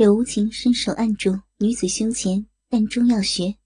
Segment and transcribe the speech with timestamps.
[0.00, 3.58] 柳无情伸手按住女子胸前膻中要穴，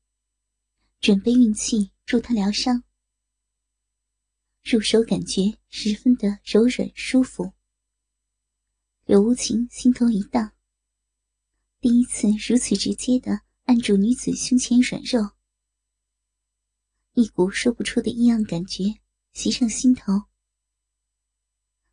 [0.99, 2.83] 准备运气助她疗伤。
[4.64, 7.52] 入手感觉十分的柔软舒服，
[9.04, 10.50] 柳无情心头一荡。
[11.80, 15.37] 第一次如此直接的按住女子胸前软肉，
[17.12, 18.82] 一股说不出的异样感觉
[19.34, 20.24] 袭上心头。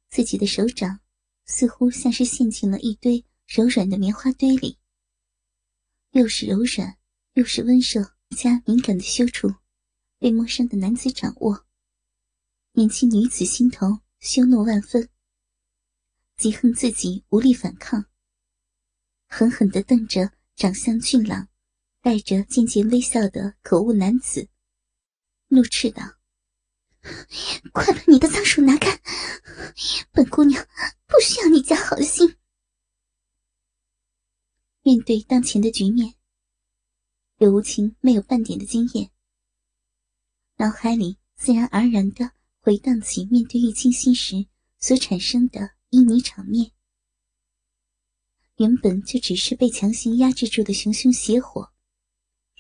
[0.09, 0.99] 自己的手掌
[1.45, 3.23] 似乎像是陷进了一堆。
[3.47, 4.77] 柔软的棉花堆里，
[6.11, 6.97] 又是柔软，
[7.33, 9.53] 又是温热加敏感的羞处，
[10.17, 11.65] 被陌生的男子掌握。
[12.73, 15.09] 年轻女子心头羞怒万分，
[16.37, 18.05] 极恨自己无力反抗，
[19.27, 21.49] 狠狠地瞪着长相俊朗、
[22.01, 24.47] 带着渐渐微笑的可恶男子，
[25.49, 26.01] 怒斥道
[27.73, 29.01] ：“快把你的脏手拿开！
[30.11, 30.65] 本姑娘
[31.05, 32.35] 不需要你家好心。”
[34.83, 36.15] 面对当前的局面，
[37.37, 39.11] 柳无情没有半点的经验，
[40.57, 44.47] 脑海里自然而然的回荡起面对玉清心时
[44.79, 45.59] 所产生的
[45.91, 46.71] 旖旎场面。
[48.55, 51.71] 原本就只是被强行压制住的熊熊邪火，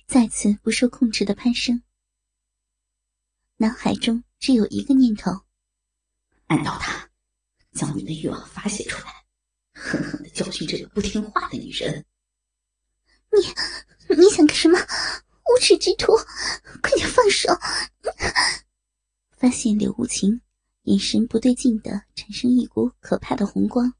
[0.05, 1.81] 再次不受控制的攀升，
[3.57, 5.31] 脑海中只有一个念头：
[6.45, 7.09] 按到他，
[7.71, 9.25] 将你的欲望发泄出来，
[9.73, 12.05] 狠狠的教训这个不听话的女人。
[13.31, 14.77] 你你想干什么？
[14.77, 16.13] 无耻之徒！
[16.81, 17.49] 快点放手！
[19.37, 20.41] 发现柳无情
[20.83, 23.93] 眼神不对劲的，产生一股可怕的红光。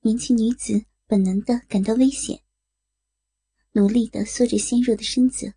[0.00, 2.42] 年轻女子本能的感到危险，
[3.72, 5.54] 努力的缩着纤弱的身子，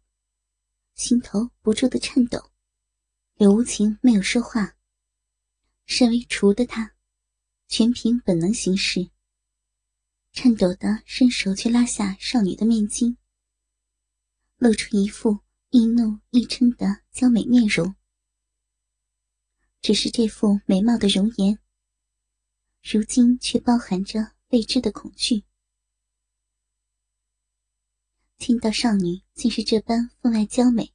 [0.96, 2.52] 心头不住的颤抖。
[3.36, 4.76] 柳无情没有说话。
[5.86, 6.94] 身为厨的他，
[7.68, 9.10] 全凭本能行事。
[10.34, 13.18] 颤抖的伸手去拉下少女的面巾，
[14.58, 17.94] 露出一副易怒易嗔的娇美面容。
[19.82, 21.60] 只是这副美貌的容颜，
[22.82, 25.44] 如今却包含着未知的恐惧。
[28.38, 30.94] 听到少女竟是这般分外娇美，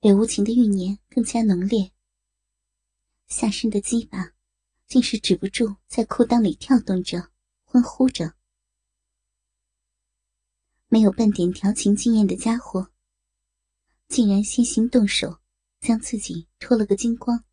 [0.00, 1.92] 柳无情的欲念更加浓烈，
[3.26, 4.34] 下身的鸡巴
[4.86, 7.32] 竟是止不住在裤裆里跳动着。
[7.76, 8.32] 欢呼着，
[10.88, 12.90] 没有半点调情经验的家伙，
[14.08, 15.40] 竟然先行动手，
[15.78, 17.44] 将自己脱了个精光，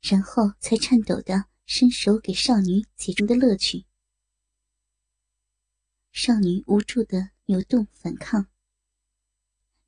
[0.00, 3.86] 然后才颤抖的伸手给少女解中的乐趣。
[6.12, 8.46] 少女无助的扭动反抗，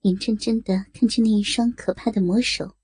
[0.00, 2.76] 眼睁睁的看着那一双可怕的魔手，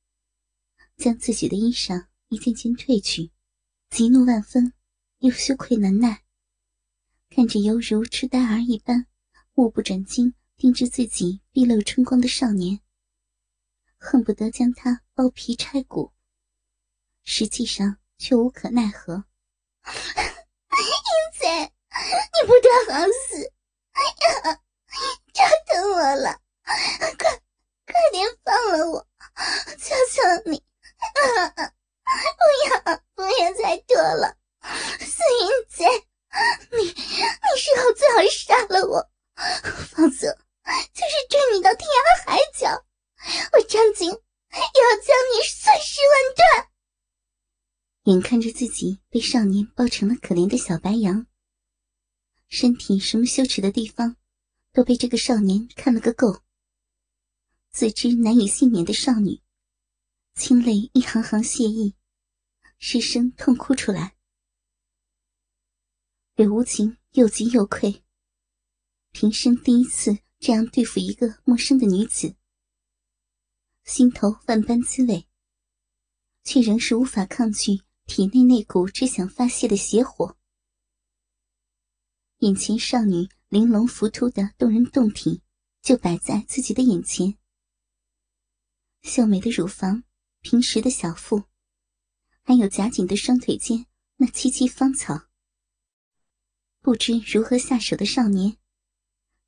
[0.96, 3.32] 将自己的衣裳一件件褪去，
[3.90, 4.72] 急怒万分。
[5.20, 6.22] 又羞愧难耐，
[7.28, 9.06] 看着犹如痴呆儿一般
[9.52, 12.80] 目不转睛盯着自己毕露春光的少年，
[13.98, 16.12] 恨不得将他剥皮拆骨，
[17.24, 19.24] 实际上却无可奈何。
[20.78, 20.94] 英
[21.34, 23.52] 子，你不得好死！
[23.90, 24.00] 哎
[24.52, 24.62] 呀，
[25.34, 27.42] 抓疼我了，快
[27.86, 29.04] 快点放了我，
[29.78, 30.62] 求求你！
[32.38, 34.38] 不要不要再拖了！
[35.00, 35.84] 四英姐，
[36.76, 36.92] 你你
[37.56, 39.10] 事后最好杀了我，
[39.90, 40.32] 否则
[40.92, 42.84] 就是追你到天涯海角，
[43.52, 46.68] 我张景也要将你碎尸万段。
[48.04, 51.26] 眼看着自己被少年抱成了可怜的小白羊，
[52.48, 54.16] 身体什么羞耻的地方
[54.72, 56.42] 都被这个少年看了个够，
[57.70, 59.40] 自知难以幸免的少女，
[60.34, 61.94] 清泪一行行泻溢，
[62.78, 64.17] 失声痛哭出来。
[66.38, 68.04] 柳无情又急又愧，
[69.10, 72.36] 平生第一次这样对付一个陌生的女子，
[73.82, 75.26] 心头万般滋味，
[76.44, 80.36] 却仍是无法抗拒体内那股只想发泄的邪火。
[82.38, 85.42] 眼前少女玲珑浮凸的动人胴体
[85.82, 87.36] 就摆在自己的眼前，
[89.02, 90.04] 秀美的乳房、
[90.42, 91.42] 平实的小腹，
[92.44, 93.86] 还有夹紧的双腿间
[94.18, 95.27] 那萋萋芳草。
[96.88, 98.56] 不知如何下手的少年，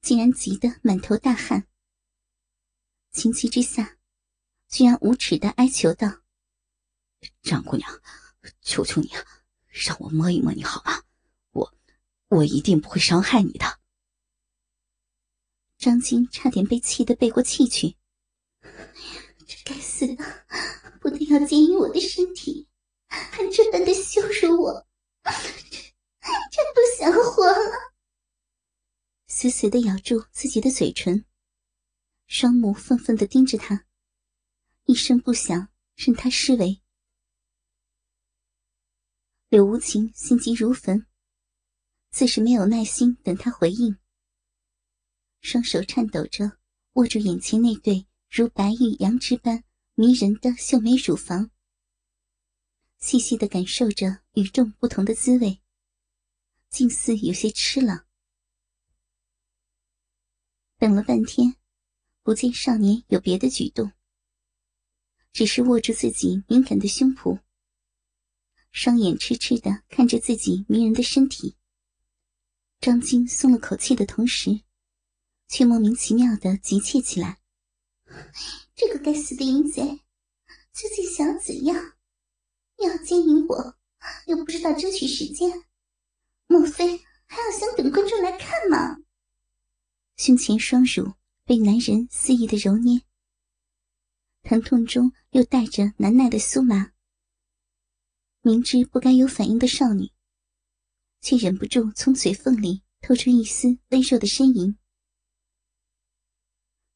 [0.02, 1.66] 竟然急得满头大汗。
[3.12, 3.96] 情急之下，
[4.68, 6.20] 居然无耻的哀求道
[7.40, 7.90] ：“张姑娘，
[8.60, 9.24] 求求你啊，
[9.70, 11.02] 让我摸一摸你好吗？
[11.52, 11.74] 我，
[12.28, 13.80] 我一定不会伤害你的。”
[15.80, 17.96] 张晶差点被气得背过气去。
[19.46, 20.22] 这该死的，
[21.00, 22.68] 不但要奸淫我的身体，
[23.08, 24.86] 还这般的羞辱我，
[26.50, 27.92] 真不想活了！
[29.26, 31.24] 死死的咬住自己的嘴唇，
[32.26, 33.86] 双目愤愤的盯着他，
[34.84, 36.80] 一声不响，任他施为。
[39.48, 41.06] 柳无情心急如焚，
[42.10, 43.96] 自是没有耐心等他回应，
[45.40, 46.58] 双手颤抖着
[46.94, 51.50] 握住眼前那对如白玉羊脂般迷人的秀美乳房，
[52.98, 55.60] 细细的感受着与众不同的滋味，
[56.70, 58.06] 竟似有些吃了。
[60.78, 61.56] 等了半天，
[62.22, 63.92] 不见少年有别的举动，
[65.32, 67.40] 只是握住自己敏感的胸脯。
[68.70, 71.56] 双眼痴痴的看着自己迷人的身体，
[72.80, 74.62] 张晶松了口气的同时，
[75.48, 77.40] 却莫名其妙的急切起来。
[78.76, 79.82] 这个该死的淫贼，
[80.72, 81.96] 究竟想怎样？
[82.78, 83.76] 要奸淫我，
[84.26, 85.64] 又不知道争取时间，
[86.50, 86.98] 莫非
[87.28, 88.96] 还要想等观众来看吗？
[90.16, 91.14] 胸前双乳
[91.44, 93.02] 被男人肆意的揉捏，
[94.42, 96.90] 疼痛中又带着难耐的酥麻。
[98.40, 100.10] 明知不该有反应的少女，
[101.20, 104.76] 却忍不住从嘴缝里透出一丝微弱的呻吟。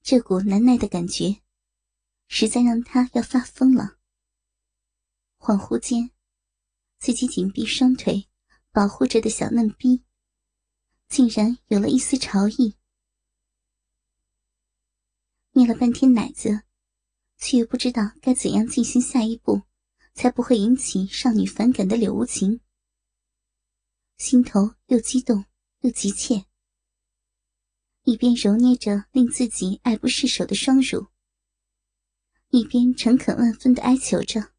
[0.03, 1.43] 这股难耐的感觉，
[2.27, 3.99] 实在让他要发疯了。
[5.39, 6.11] 恍惚间，
[6.99, 8.29] 自己紧闭双腿
[8.75, 10.03] 保护着的小嫩逼，
[11.09, 12.77] 竟然有了一丝潮意。
[15.53, 16.65] 捏了半天奶子，
[17.39, 19.63] 却又不知道该怎样进行下一步。
[20.17, 22.61] 才不会引起少女反感的柳无情，
[24.17, 25.45] 心头又激动
[25.81, 26.45] 又急切，
[28.05, 31.09] 一边揉捏着令自己爱不释手的双乳，
[32.51, 34.53] 一边诚恳万分的哀求着：“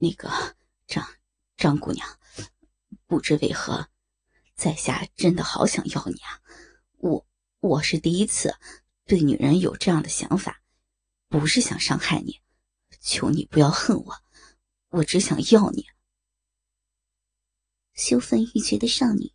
[0.00, 0.30] 那个
[0.86, 1.06] 张
[1.58, 2.18] 张姑娘，
[3.12, 3.90] 不知为何，
[4.54, 6.40] 在下真的好想要你啊！
[6.96, 7.26] 我
[7.60, 8.56] 我是第一次
[9.04, 10.62] 对女人有这样的想法，
[11.28, 12.40] 不是想伤害你。”
[13.02, 14.14] 求你不要恨我，
[14.88, 15.84] 我只想要你。
[17.92, 19.34] 羞愤欲绝的少女，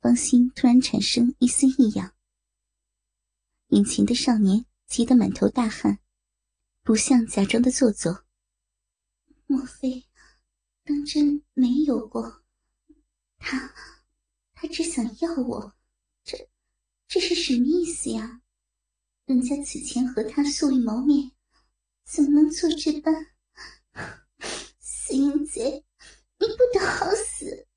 [0.00, 2.14] 芳心突然产生一丝异样。
[3.68, 5.98] 眼前的少年急得满头大汗，
[6.82, 8.24] 不像假装的做作。
[9.44, 10.06] 莫非
[10.82, 12.39] 当真没有过？
[13.40, 13.74] 他
[14.52, 15.74] 他只想要我，
[16.22, 16.48] 这
[17.08, 18.40] 这是什么意思呀？
[19.24, 21.32] 人家此前和他素未谋面。
[22.04, 23.14] 怎么能做这般？
[24.80, 25.84] 死淫贼，
[26.38, 27.68] 你不得好死！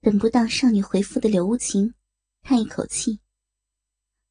[0.00, 1.94] 等不到少女回复的柳无情，
[2.42, 3.20] 叹一口气，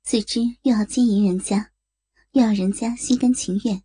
[0.03, 1.71] 自知又要奸淫人家，
[2.31, 3.81] 又要人家心甘情愿，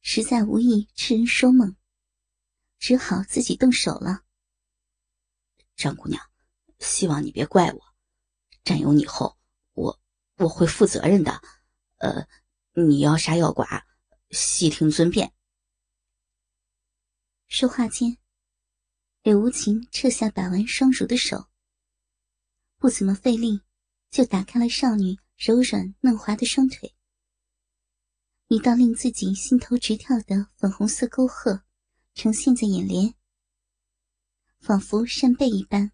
[0.00, 1.74] 实在无意痴人说梦，
[2.78, 4.22] 只好自己动手了。
[5.78, 6.22] 张姑娘，
[6.80, 7.80] 希望你别怪我，
[8.64, 9.38] 占有你后，
[9.72, 9.98] 我
[10.36, 11.40] 我会负责任的。
[11.96, 12.28] 呃。
[12.74, 13.84] 你要杀要剐，
[14.30, 15.32] 悉听尊便。
[17.48, 18.18] 说话间，
[19.22, 21.48] 柳无情撤下把玩双乳的手，
[22.76, 23.62] 不怎么费力，
[24.12, 26.94] 就打开了少女柔软嫩滑的双腿。
[28.46, 31.64] 一道令自己心头直跳的粉红色沟壑
[32.14, 33.12] 呈现在眼帘，
[34.60, 35.92] 仿佛扇贝一般，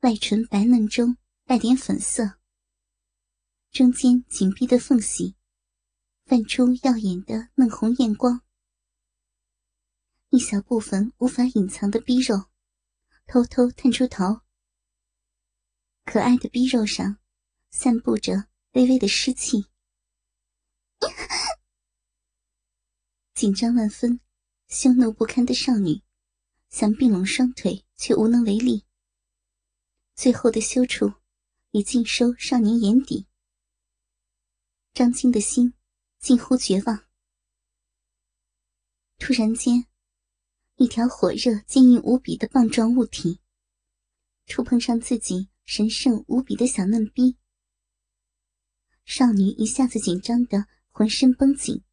[0.00, 2.38] 外唇白嫩中带点粉色，
[3.70, 5.36] 中间紧闭的缝隙。
[6.26, 8.40] 泛出耀眼的嫩红艳光，
[10.30, 12.46] 一小部分无法隐藏的逼肉
[13.26, 14.40] 偷偷探出头。
[16.06, 17.18] 可爱的逼肉上
[17.70, 19.66] 散布着微微的湿气，
[23.34, 24.18] 紧张万分、
[24.68, 26.02] 羞怒不堪的少女
[26.76, 28.84] 想并拢双腿，却无能为力。
[30.16, 31.12] 最后的羞处
[31.70, 33.28] 已尽收少年眼底，
[34.92, 35.72] 张青的心。
[36.18, 37.04] 近乎绝望。
[39.18, 39.86] 突然间，
[40.76, 43.40] 一条火热、坚硬无比的棒状物体
[44.46, 47.36] 触碰上自己神圣无比的小嫩逼，
[49.04, 51.84] 少女一下子紧张的浑身绷紧。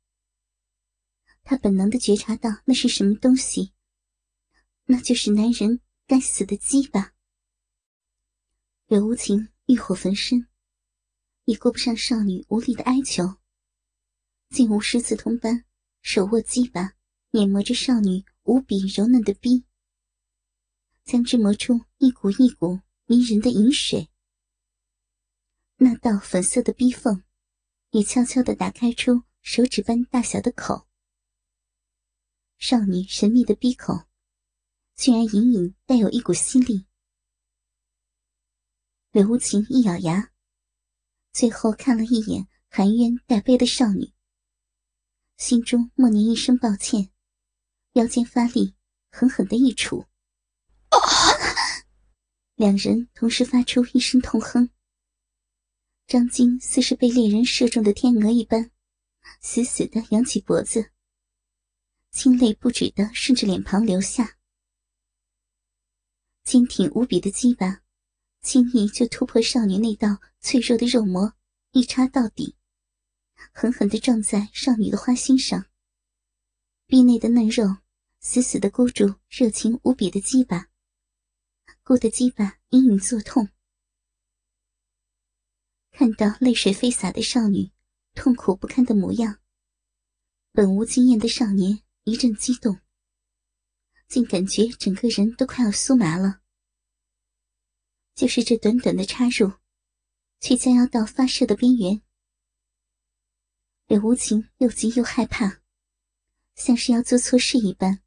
[1.43, 3.73] 她本能的觉察到那是什么东西，
[4.91, 7.13] 那就是男人该死的鸡巴。
[8.87, 10.49] 柳无情欲火焚身，
[11.45, 13.37] 也顾不上少女无力的哀求。
[14.49, 15.63] 竟无师自通般
[16.01, 16.95] 手握鸡巴，
[17.29, 19.63] 碾磨着少女无比柔嫩的逼，
[21.05, 24.09] 将之磨出一股一股迷人的饮水。
[25.77, 27.23] 那道粉色的逼缝，
[27.91, 30.85] 也悄悄地打开出手指般大小的口。
[32.57, 34.10] 少女神秘的逼口，
[35.01, 36.85] 竟然隐隐带有一股吸力。
[39.11, 40.31] 柳无情一咬牙，
[41.33, 44.13] 最后看了一眼含冤带悲的少女，
[45.37, 47.09] 心中默念一声抱歉，
[47.93, 48.75] 腰间发力，
[49.09, 50.05] 狠狠的一杵。
[52.53, 54.69] 两人同时发出一声痛哼。
[56.05, 58.69] 张晶似是被猎人射中的天鹅一般，
[59.39, 60.91] 死死的扬起脖子，
[62.11, 64.37] 清泪不止的顺着脸庞流下。
[66.43, 67.81] 坚挺无比的鸡巴。
[68.41, 71.33] 轻易就突破少女那道脆弱的肉膜，
[71.71, 72.55] 一插到底，
[73.51, 75.67] 狠狠地撞在少女的花心上。
[76.87, 77.77] 壁内的嫩肉
[78.19, 80.69] 死死地箍住热情无比的鸡巴，
[81.83, 83.49] 箍得鸡巴隐隐作痛。
[85.91, 87.71] 看到泪水飞洒的少女，
[88.15, 89.37] 痛苦不堪的模样，
[90.51, 92.80] 本无经验的少年一阵激动，
[94.11, 96.41] 竟感觉整个人都快要酥麻了。
[98.13, 99.53] 就是这短短的插入，
[100.41, 102.01] 却将要到发射的边缘。
[103.87, 105.61] 柳无情又急又害怕，
[106.55, 108.01] 像是要做错事一般，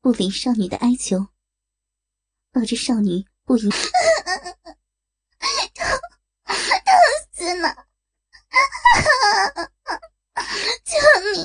[0.00, 1.28] 不理少女的哀求，
[2.50, 3.70] 抱着少女不已。
[5.74, 5.86] 疼，
[6.44, 6.56] 疼
[7.32, 7.86] 死了！
[10.84, 10.98] 求
[11.32, 11.44] 你，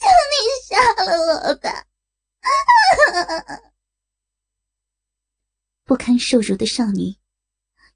[0.00, 0.34] 求你
[0.66, 1.86] 杀了我吧！
[6.24, 7.16] 不堪受辱的少女，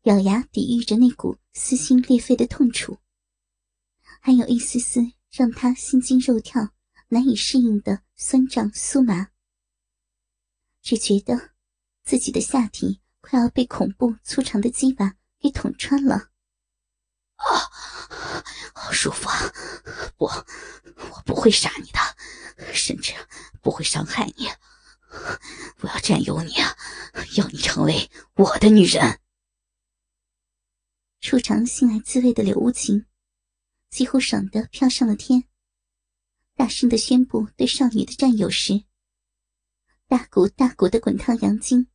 [0.02, 2.98] 咬牙抵御着那股撕心裂肺的痛楚，
[4.20, 6.74] 还有一丝丝让她心惊肉跳、
[7.08, 9.30] 难以适应的酸胀酥麻，
[10.82, 11.52] 只觉得
[12.04, 16.28] 自己的下体快要被恐怖粗长的鸡巴给捅穿了。
[17.36, 17.46] 啊，
[18.74, 19.54] 好舒服啊！
[20.18, 23.14] 不，我不会杀你的，甚至
[23.62, 24.48] 不会伤害你。
[25.80, 26.76] 我要占有你啊，
[27.36, 29.20] 要你成为我的女人。
[31.20, 33.06] 初尝性爱滋味的柳无情，
[33.90, 35.44] 几乎爽得飘上了天，
[36.54, 38.84] 大声的宣布对少女的占有时，
[40.06, 41.88] 大股大股的滚烫阳精，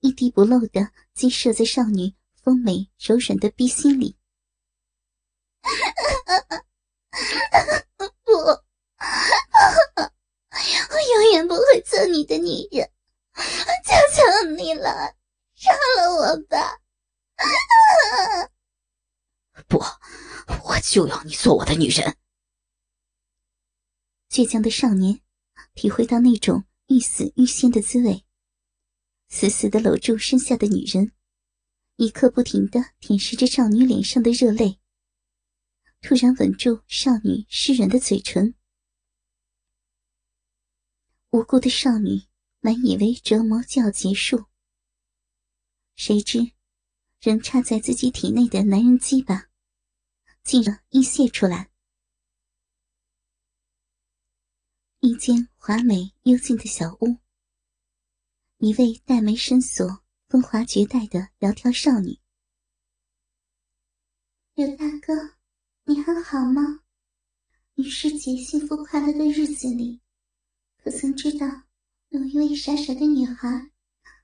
[0.00, 4.16] 一滴不漏的激射在少女丰美柔软的逼心里。
[8.24, 8.32] 不。
[10.90, 12.90] 我永远不会做你的女人，
[13.84, 15.14] 求求你了，
[15.54, 16.80] 杀了我吧！
[19.68, 19.78] 不，
[20.64, 22.16] 我就要你做我的女人。
[24.30, 25.20] 倔强的少年
[25.74, 28.24] 体会到那种欲死欲仙的滋味，
[29.28, 31.12] 死死的搂住身下的女人，
[31.96, 34.80] 一刻不停的舔舐着少女脸上的热泪，
[36.02, 38.54] 突然吻住少女湿润的嘴唇。
[41.30, 42.22] 无辜的少女
[42.60, 44.46] 满以为折磨就要结束，
[45.94, 46.52] 谁知
[47.20, 49.50] 仍插在自己体内的男人鸡巴
[50.42, 51.70] 竟然溢泄出来。
[55.00, 57.18] 一间华美幽静的小屋，
[58.56, 62.18] 一位黛眉深锁、风华绝代的窈窕少女。
[64.54, 65.36] 刘大哥，
[65.84, 66.82] 你还好吗？
[67.74, 70.00] 于师姐幸福快乐的日子里。
[70.82, 71.46] 可曾知道，
[72.08, 73.70] 有一位傻傻的女孩，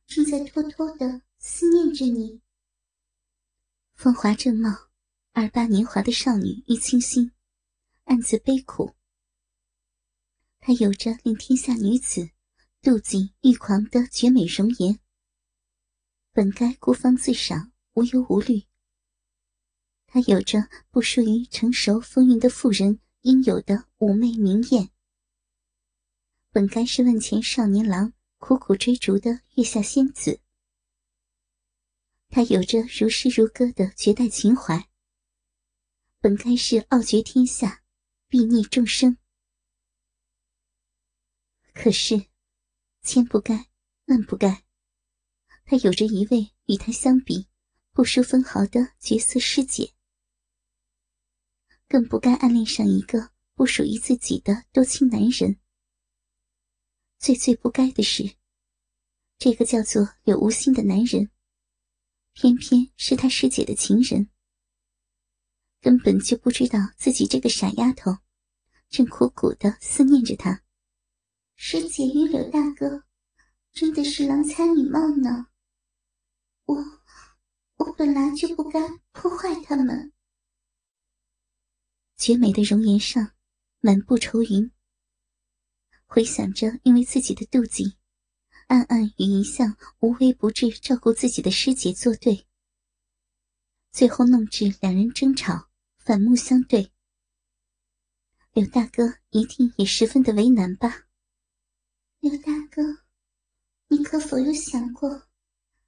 [0.06, 2.40] 正在偷偷的思念着你。
[3.94, 4.70] 风华正茂、
[5.32, 7.32] 二八年华的少女玉清心，
[8.04, 8.94] 暗自悲苦。
[10.60, 12.30] 她有着令天下女子
[12.80, 14.98] 妒忌欲狂的绝美容颜，
[16.32, 18.62] 本该孤芳自赏、无忧无虑。
[20.06, 24.93] 她有着不输于成熟风韵的妇人应有的妩媚明艳。
[26.54, 30.40] 本该是万千少年郎苦苦追逐的月下仙子，
[32.28, 34.88] 她有着如诗如歌的绝代情怀。
[36.20, 37.82] 本该是傲绝天下、
[38.30, 39.18] 睥睨众生，
[41.72, 42.26] 可是
[43.02, 43.66] 千不该
[44.04, 44.62] 万不该，
[45.64, 47.48] 她有着一位与她相比
[47.90, 49.92] 不输分毫的绝色师姐，
[51.88, 55.58] 更不该暗恋上一个不属于自己的多情男人。
[57.18, 58.36] 最最不该的是，
[59.38, 61.30] 这个叫做柳无心的男人，
[62.32, 64.28] 偏偏是他师姐的情人，
[65.80, 68.18] 根本就不知道自己这个傻丫头，
[68.90, 70.62] 正苦苦的思念着他。
[71.56, 73.04] 师姐与柳大哥，
[73.72, 75.46] 真的是郎才女貌呢。
[76.64, 76.76] 我，
[77.76, 78.80] 我本来就不该
[79.12, 80.12] 破坏他们。
[82.16, 83.32] 绝美的容颜上，
[83.80, 84.70] 满布愁云。
[86.14, 87.96] 回想着因为自己的妒忌，
[88.68, 92.46] 暗暗与一向无微不至照顾自己的师姐作对，
[93.90, 96.92] 最后弄至两人争吵，反目相对。
[98.52, 101.08] 柳大哥一定也十分的为难吧？
[102.20, 102.80] 柳大哥，
[103.88, 105.26] 你可否有想过，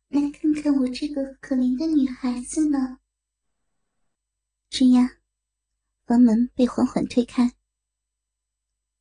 [0.08, 2.98] 来看看我这个可怜的女孩子呢？
[4.70, 5.18] 吱呀，
[6.04, 7.52] 房门被缓缓推开，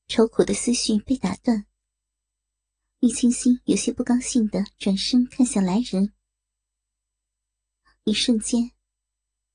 [0.07, 1.65] 愁苦的思绪被打断。
[2.99, 6.13] 玉清心有些不高兴的转身看向来人，
[8.03, 8.71] 一瞬间，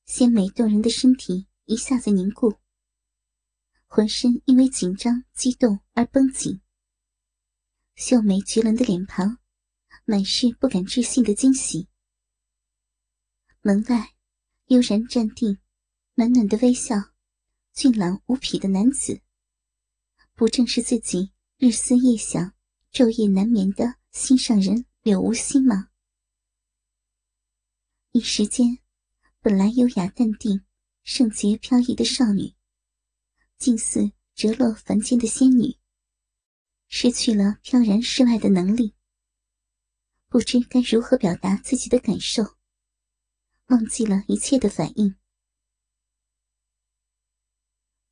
[0.05, 2.53] 鲜美动人的身体一下子凝固，
[3.87, 6.61] 浑身因为紧张激动而绷紧，
[7.95, 9.39] 秀美绝伦的脸庞
[10.05, 11.87] 满是不敢置信的惊喜。
[13.61, 14.15] 门外
[14.67, 15.59] 悠然站定，
[16.15, 16.95] 暖暖的微笑，
[17.73, 19.21] 俊朗无匹的男子，
[20.41, 22.55] 不正是自己日思夜想？
[22.91, 25.91] 昼夜难眠的心上人柳无心吗？
[28.11, 28.79] 一时间，
[29.39, 30.65] 本来优雅淡定、
[31.03, 32.55] 圣洁飘逸的少女，
[33.59, 35.77] 竟似折落凡间的仙女，
[36.87, 38.95] 失去了飘然世外的能力，
[40.27, 42.57] 不知该如何表达自己的感受，
[43.67, 45.15] 忘记了一切的反应，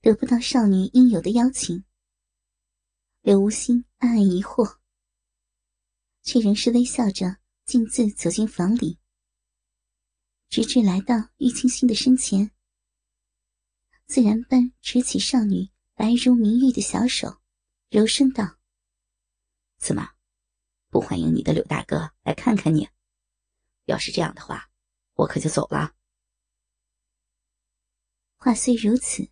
[0.02, 1.84] 得不到少女应有的邀请。
[3.22, 4.78] 柳无心暗暗疑惑，
[6.24, 8.98] 却仍是微笑着径自走进房里，
[10.48, 12.52] 直至来到玉清心的身前，
[14.06, 17.42] 自然般执起少女白如明玉的小手，
[17.90, 18.58] 柔声道
[19.78, 20.12] ：“怎么，
[20.90, 22.88] 不欢迎你的柳大哥来看看你？
[23.84, 24.72] 要是这样的话，
[25.16, 25.94] 我可就走了。”
[28.42, 29.30] 话虽如此，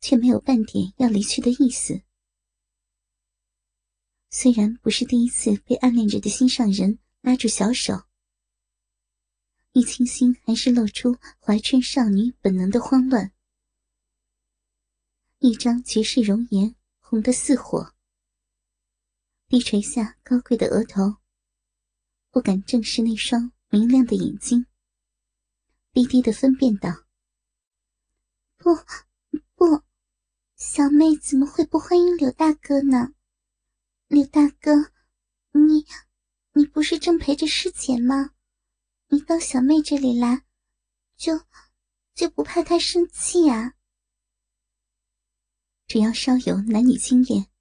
[0.00, 2.04] 却没有半点要离去的意思。
[4.32, 8.04] 虽然不是第一次被暗恋着的心上人拉住小手，
[9.72, 13.32] 玉清心还是露出怀春少女本能的慌乱。
[15.40, 17.92] 一张绝世容颜红得似火，
[19.48, 21.16] 低垂下高贵的额头，
[22.30, 24.64] 不敢正视那双明亮的眼睛，
[25.92, 26.88] 低低的分辨道
[28.56, 28.76] ：“不，
[29.56, 29.82] 不，
[30.54, 33.12] 小妹怎么会不欢迎柳大哥呢？”
[34.10, 34.72] 柳大哥，
[35.52, 35.86] 你
[36.54, 38.34] 你不是正陪着师姐吗？
[39.06, 40.44] 你到小妹这里来，
[41.16, 41.46] 就
[42.12, 43.74] 就不怕她生气啊？
[45.86, 47.52] 只要稍有男女经验，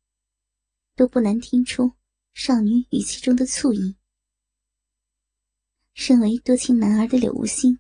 [0.95, 1.93] 都不难听出
[2.33, 3.95] 少女语气中的醋意。
[5.93, 7.79] 身为多情男儿的柳无心，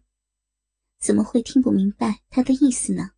[0.99, 3.15] 怎么会听不明白他的意思呢？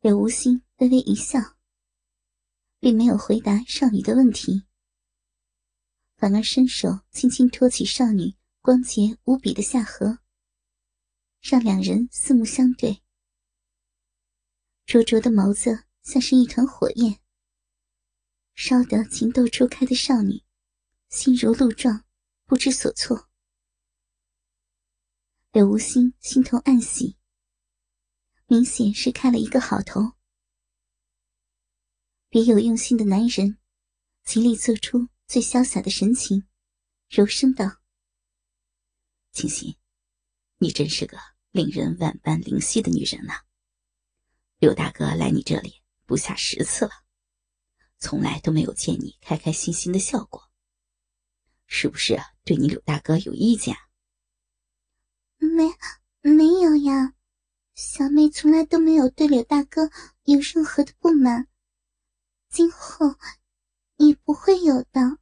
[0.00, 1.53] 柳无心微微一笑。
[2.84, 4.66] 并没有回答少女的问题，
[6.18, 10.18] 反而伸手轻轻托起少女光洁无比的下颌，
[11.40, 13.00] 让两人四目相对。
[14.84, 17.20] 灼灼的眸子像是一团火焰，
[18.54, 20.42] 烧得情窦初开的少女
[21.08, 22.04] 心如鹿撞，
[22.44, 23.30] 不知所措。
[25.52, 27.16] 柳无心心头暗喜，
[28.44, 30.12] 明显是开了一个好头。
[32.34, 33.58] 别有用心的男人，
[34.24, 36.44] 极力做出最潇洒的神情，
[37.08, 37.76] 柔声道
[39.30, 39.76] ：“清心，
[40.58, 41.16] 你真是个
[41.52, 43.34] 令人万般怜惜的女人呐！
[44.58, 46.90] 刘大哥来你这里不下十次了，
[48.00, 50.50] 从来都没有见你开开心心的笑过，
[51.68, 53.76] 是不是对你柳大哥有意见
[55.38, 55.72] ？”“没，
[56.20, 57.14] 没有呀，
[57.76, 59.88] 小妹从来都没有对柳大哥
[60.24, 61.46] 有任何的不满。”
[62.54, 63.16] 今后
[63.96, 65.18] 也不会有的。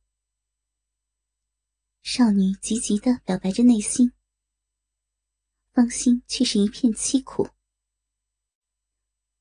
[2.03, 4.13] 少女急急的表白着内心，
[5.73, 7.49] 芳心却是一片凄苦。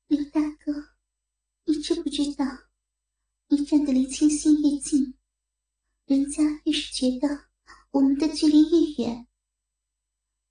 [0.07, 0.93] 刘大哥，
[1.65, 2.45] 你知不知道，
[3.49, 5.13] 你站的离清心越近，
[6.05, 7.49] 人家越是觉得
[7.89, 9.27] 我们的距离越远。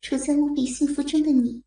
[0.03, 1.64] 处在无比幸福中的你，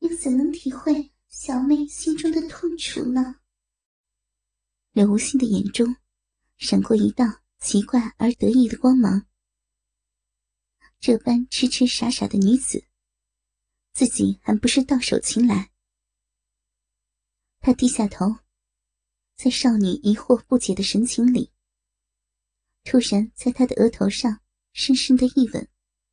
[0.00, 3.36] 又怎能体会小妹心中的痛楚呢？
[4.92, 5.96] 柳无心的眼中
[6.58, 7.24] 闪过一道
[7.58, 9.24] 奇怪而得意的光芒。
[10.98, 12.84] 这般痴痴傻傻的女子，
[13.92, 15.70] 自己还不是到手擒来？
[17.60, 18.38] 他低下头，
[19.36, 21.52] 在少女疑惑不解的神情里，
[22.82, 25.68] 突然在她的额头上深深的一吻，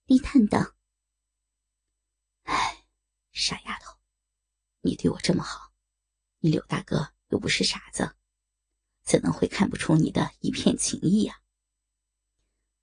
[0.06, 0.76] 低叹道
[2.44, 2.86] ：“哎，
[3.32, 3.98] 傻丫头，
[4.82, 5.74] 你对我这么好，
[6.40, 8.16] 你柳大哥又不是傻子。”
[9.08, 11.42] 怎能会看不出你的一片情意呀？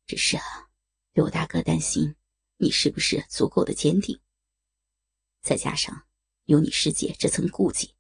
[0.07, 0.71] 只是啊，
[1.13, 2.17] 刘大哥担心
[2.57, 4.19] 你是不是足够的坚定，
[5.43, 6.07] 再加上
[6.45, 7.95] 有你师姐这层顾忌，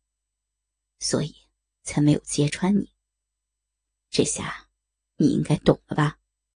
[0.98, 1.36] 所以
[1.82, 2.94] 才没有揭穿你。
[4.08, 4.70] 这下
[5.16, 6.18] 你应该懂了吧？